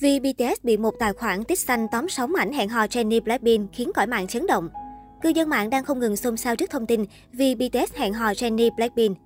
[0.00, 3.72] Vì BTS bị một tài khoản tích xanh tóm sóng ảnh hẹn hò Jennie Blackpink
[3.72, 4.68] khiến cõi mạng chấn động.
[5.22, 8.32] Cư dân mạng đang không ngừng xôn xao trước thông tin vì BTS hẹn hò
[8.32, 9.18] Jennie Blackpink.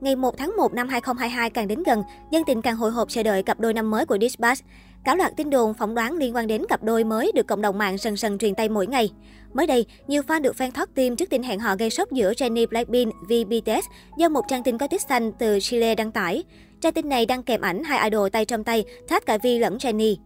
[0.00, 3.22] Ngày 1 tháng 1 năm 2022 càng đến gần, dân tình càng hồi hộp chờ
[3.22, 4.60] đợi cặp đôi năm mới của Dispatch.
[5.04, 7.78] Cáo loạt tin đồn phỏng đoán liên quan đến cặp đôi mới được cộng đồng
[7.78, 9.10] mạng sần sần truyền tay mỗi ngày.
[9.52, 12.32] Mới đây, nhiều fan được fan thoát tim trước tin hẹn hò gây sốc giữa
[12.32, 13.86] Jennie Blackpink vì BTS
[14.18, 16.44] do một trang tin có tích xanh từ Chile đăng tải.
[16.82, 19.76] Trang tin này đăng kèm ảnh hai idol tay trong tay, thác cả Vi lẫn
[19.76, 20.16] Jenny.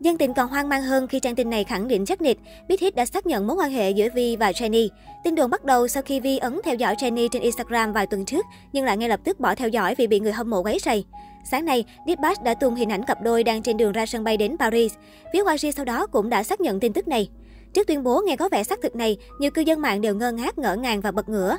[0.00, 2.76] Dân tình còn hoang mang hơn khi trang tin này khẳng định chắc nịch, Big
[2.80, 4.88] Hit đã xác nhận mối quan hệ giữa Vi và Jenny.
[5.24, 8.24] Tin đồn bắt đầu sau khi Vi ấn theo dõi Jenny trên Instagram vài tuần
[8.24, 10.78] trước, nhưng lại ngay lập tức bỏ theo dõi vì bị người hâm mộ quấy
[10.82, 11.04] rầy.
[11.50, 14.36] Sáng nay, Dispatch đã tung hình ảnh cặp đôi đang trên đường ra sân bay
[14.36, 14.94] đến Paris.
[15.32, 17.28] Phía YG sau đó cũng đã xác nhận tin tức này.
[17.72, 20.32] Trước tuyên bố nghe có vẻ xác thực này, nhiều cư dân mạng đều ngơ
[20.32, 21.56] ngác, ngỡ ngàng và bật ngửa.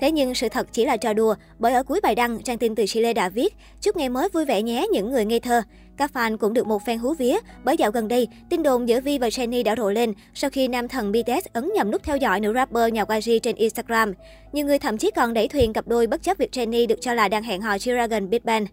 [0.00, 2.74] Thế nhưng sự thật chỉ là trò đùa, bởi ở cuối bài đăng, trang tin
[2.74, 5.62] từ Chile đã viết Chúc ngày mới vui vẻ nhé những người ngây thơ.
[5.96, 9.00] Các fan cũng được một fan hú vía, bởi dạo gần đây, tin đồn giữa
[9.00, 12.16] Vi và Jennie đã rộ lên sau khi nam thần BTS ấn nhầm nút theo
[12.16, 14.12] dõi nữ rapper nhà YG trên Instagram.
[14.52, 17.14] Nhiều người thậm chí còn đẩy thuyền cặp đôi bất chấp việc Jennie được cho
[17.14, 18.66] là đang hẹn hò G-Dragon Big Bang.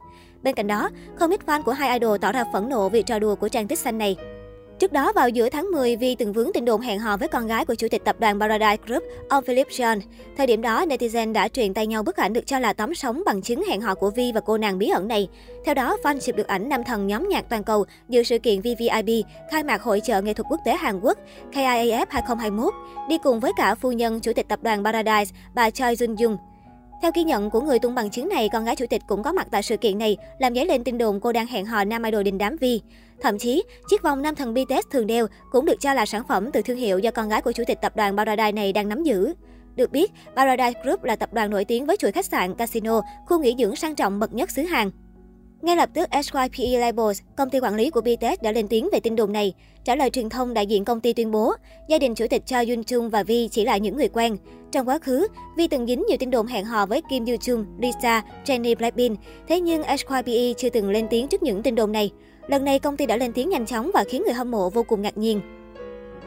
[0.43, 3.19] Bên cạnh đó, không ít fan của hai idol tỏ ra phẫn nộ vì trò
[3.19, 4.15] đùa của trang tích xanh này.
[4.79, 7.47] Trước đó, vào giữa tháng 10, Vi từng vướng tin đồn hẹn hò với con
[7.47, 9.99] gái của chủ tịch tập đoàn Paradise Group, ông Philip John.
[10.37, 13.23] Thời điểm đó, netizen đã truyền tay nhau bức ảnh được cho là tóm sống
[13.25, 15.27] bằng chứng hẹn hò của Vi và cô nàng bí ẩn này.
[15.65, 18.59] Theo đó, fan chụp được ảnh nam thần nhóm nhạc toàn cầu dự sự kiện
[18.61, 21.17] VVIP khai mạc hội trợ nghệ thuật quốc tế Hàn Quốc
[21.53, 22.73] KIAF 2021,
[23.09, 26.37] đi cùng với cả phu nhân chủ tịch tập đoàn Paradise, bà Choi Jun Jung.
[27.01, 29.33] Theo ghi nhận của người tung bằng chứng này, con gái chủ tịch cũng có
[29.33, 32.03] mặt tại sự kiện này, làm dấy lên tin đồn cô đang hẹn hò nam
[32.03, 32.81] idol đình đám Vi.
[33.21, 36.51] Thậm chí, chiếc vòng nam thần BTS thường đeo cũng được cho là sản phẩm
[36.51, 39.03] từ thương hiệu do con gái của chủ tịch tập đoàn Paradise này đang nắm
[39.03, 39.33] giữ.
[39.75, 43.39] Được biết, Paradise Group là tập đoàn nổi tiếng với chuỗi khách sạn, casino, khu
[43.39, 44.91] nghỉ dưỡng sang trọng bậc nhất xứ Hàn.
[45.65, 48.99] Ngay lập tức, SYPE Labels, công ty quản lý của BTS đã lên tiếng về
[48.99, 49.53] tin đồn này.
[49.83, 51.53] Trả lời truyền thông, đại diện công ty tuyên bố,
[51.89, 54.37] gia đình chủ tịch Cho Yun Chung và Vi chỉ là những người quen.
[54.71, 55.27] Trong quá khứ,
[55.57, 59.19] Vi từng dính nhiều tin đồn hẹn hò với Kim Yoo Chung, Lisa, Jennie Blackpink.
[59.47, 62.11] Thế nhưng SYPE chưa từng lên tiếng trước những tin đồn này.
[62.47, 64.83] Lần này, công ty đã lên tiếng nhanh chóng và khiến người hâm mộ vô
[64.83, 65.41] cùng ngạc nhiên.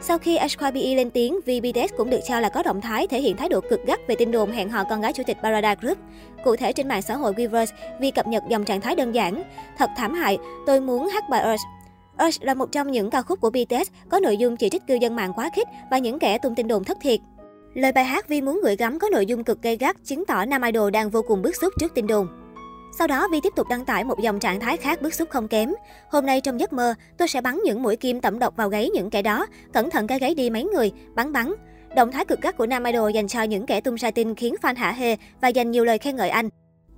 [0.01, 3.37] Sau khi HYBE lên tiếng, VBTS cũng được cho là có động thái thể hiện
[3.37, 5.97] thái độ cực gắt về tin đồn hẹn hò con gái chủ tịch Parada Group.
[6.43, 9.43] Cụ thể trên mạng xã hội Weverse, Vi cập nhật dòng trạng thái đơn giản.
[9.77, 11.63] Thật thảm hại, tôi muốn hát bài Earth.
[12.17, 14.95] Earth là một trong những ca khúc của BTS có nội dung chỉ trích cư
[14.95, 17.19] dân mạng quá khích và những kẻ tung tin đồn thất thiệt.
[17.73, 20.45] Lời bài hát Vi muốn gửi gắm có nội dung cực gay gắt, chứng tỏ
[20.45, 22.27] nam idol đang vô cùng bức xúc trước tin đồn.
[22.97, 25.47] Sau đó, Vi tiếp tục đăng tải một dòng trạng thái khác bức xúc không
[25.47, 25.73] kém.
[26.09, 28.89] Hôm nay trong giấc mơ, tôi sẽ bắn những mũi kim tẩm độc vào gáy
[28.93, 31.53] những kẻ đó, cẩn thận cái gáy đi mấy người, bắn bắn.
[31.95, 34.55] Động thái cực gắt của nam idol dành cho những kẻ tung ra tin khiến
[34.61, 36.49] fan hả hê và dành nhiều lời khen ngợi anh.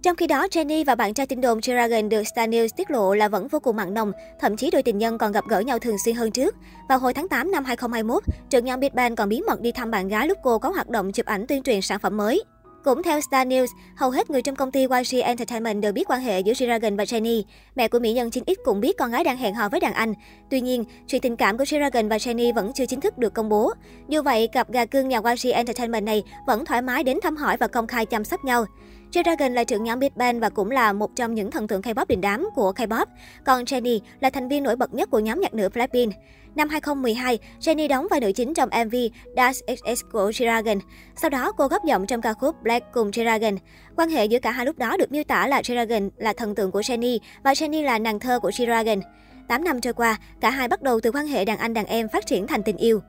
[0.03, 3.13] Trong khi đó, Jenny và bạn trai tin đồn Dragon được Star News tiết lộ
[3.13, 5.79] là vẫn vô cùng mặn nồng, thậm chí đôi tình nhân còn gặp gỡ nhau
[5.79, 6.55] thường xuyên hơn trước.
[6.89, 9.91] Vào hồi tháng 8 năm 2021, trưởng nhóm Big Bang còn bí mật đi thăm
[9.91, 12.43] bạn gái lúc cô có hoạt động chụp ảnh tuyên truyền sản phẩm mới.
[12.83, 16.21] Cũng theo Star News, hầu hết người trong công ty YG Entertainment đều biết quan
[16.21, 17.43] hệ giữa G-Dragon và Jennie.
[17.75, 20.13] Mẹ của mỹ nhân 9X cũng biết con gái đang hẹn hò với đàn anh.
[20.49, 23.49] Tuy nhiên, chuyện tình cảm của G-Dragon và Jennie vẫn chưa chính thức được công
[23.49, 23.73] bố.
[24.07, 27.57] Dù vậy, cặp gà cưng nhà YG Entertainment này vẫn thoải mái đến thăm hỏi
[27.57, 28.65] và công khai chăm sóc nhau.
[29.11, 32.05] J-Dragon là trưởng nhóm Big Bang và cũng là một trong những thần tượng K-pop
[32.09, 33.05] đình đám của K-pop.
[33.45, 36.13] Còn Jennie là thành viên nổi bật nhất của nhóm nhạc nữ Blackpink.
[36.55, 38.95] Năm 2012, Jennie đóng vai nữ chính trong MV
[39.37, 40.79] Das XX của G-Dragon.
[41.15, 43.57] Sau đó, cô góp giọng trong ca khúc Black cùng G-Dragon.
[43.95, 46.71] Quan hệ giữa cả hai lúc đó được miêu tả là G-Dragon là thần tượng
[46.71, 49.01] của Jennie và Jennie là nàng thơ của G-Dragon.
[49.47, 52.07] 8 năm trôi qua, cả hai bắt đầu từ quan hệ đàn anh đàn em
[52.09, 53.01] phát triển thành tình yêu.